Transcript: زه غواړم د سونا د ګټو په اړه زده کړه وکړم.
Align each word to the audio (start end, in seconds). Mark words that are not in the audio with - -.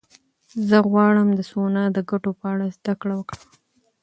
زه 0.67 0.77
غواړم 0.89 1.27
د 1.33 1.39
سونا 1.51 1.83
د 1.95 1.97
ګټو 2.09 2.31
په 2.39 2.45
اړه 2.53 2.65
زده 2.77 2.93
کړه 3.01 3.13
وکړم. 3.17 3.47